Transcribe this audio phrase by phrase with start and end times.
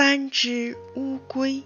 [0.00, 1.62] 三只乌龟。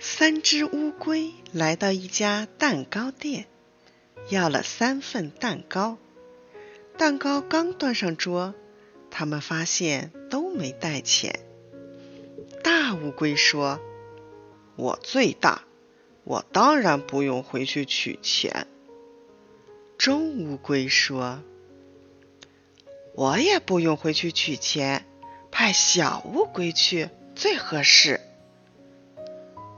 [0.00, 3.44] 三只乌龟来到一家蛋糕店，
[4.30, 5.98] 要了三份蛋糕。
[6.96, 8.54] 蛋糕刚端上桌，
[9.10, 11.40] 他们发现都没带钱。
[12.62, 13.80] 大乌龟说
[14.74, 15.64] ：“我最大，
[16.24, 18.66] 我当然不用回去取钱。”
[19.98, 21.42] 中乌龟说
[23.14, 25.04] ：“我也不用回去取钱。”
[25.56, 28.20] 派小乌龟去最合适。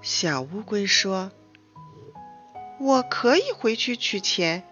[0.00, 1.30] 小乌龟说
[2.80, 4.64] ：“我可以回去取钱，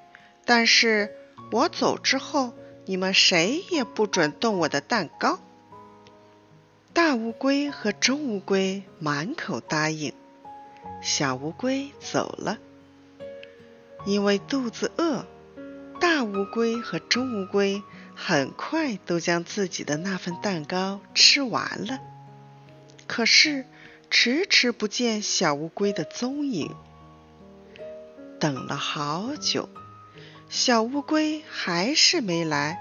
[0.46, 1.14] 但是
[1.52, 2.54] 我走之后，
[2.86, 5.40] 你们谁也不准动我的蛋糕。”
[6.94, 10.14] 大乌龟和中乌龟满口答应。
[11.02, 12.56] 小乌龟走了，
[14.06, 15.26] 因为肚子饿。
[16.00, 17.82] 大乌龟和中乌龟。
[18.14, 22.00] 很快都将自己的那份蛋糕吃完了，
[23.06, 23.66] 可是
[24.10, 26.74] 迟迟不见小乌龟的踪影。
[28.38, 29.68] 等了好久，
[30.48, 32.80] 小乌龟还是没来。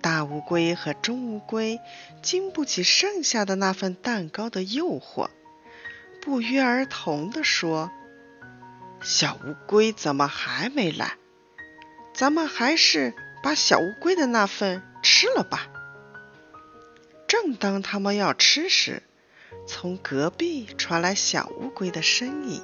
[0.00, 1.80] 大乌龟和中乌龟
[2.22, 5.28] 经不起剩下的那份蛋糕的诱惑，
[6.22, 7.90] 不约而同地说
[9.02, 11.16] ：“小乌龟怎么还没来？
[12.14, 13.14] 咱们还是……”
[13.46, 15.68] 把小乌龟的那份吃了吧。
[17.28, 19.04] 正当他们要吃时，
[19.68, 22.60] 从隔壁传来小乌龟的声音：“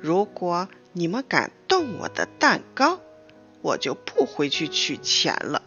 [0.00, 3.02] 如果你们敢动我的蛋糕，
[3.60, 5.60] 我就不回去取钱了。”